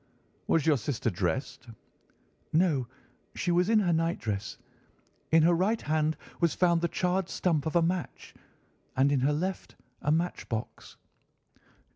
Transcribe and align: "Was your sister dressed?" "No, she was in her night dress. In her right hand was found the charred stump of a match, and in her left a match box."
"Was 0.47 0.65
your 0.65 0.77
sister 0.79 1.11
dressed?" 1.11 1.67
"No, 2.51 2.87
she 3.35 3.51
was 3.51 3.69
in 3.69 3.77
her 3.81 3.93
night 3.93 4.17
dress. 4.17 4.57
In 5.31 5.43
her 5.43 5.53
right 5.53 5.79
hand 5.79 6.17
was 6.39 6.55
found 6.55 6.81
the 6.81 6.87
charred 6.87 7.29
stump 7.29 7.67
of 7.67 7.75
a 7.75 7.83
match, 7.83 8.33
and 8.97 9.11
in 9.11 9.19
her 9.19 9.31
left 9.33 9.75
a 10.01 10.11
match 10.11 10.49
box." 10.49 10.97